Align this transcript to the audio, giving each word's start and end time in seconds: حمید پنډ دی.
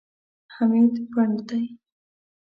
حمید 0.55 0.93
پنډ 1.11 1.37
دی. 1.47 1.63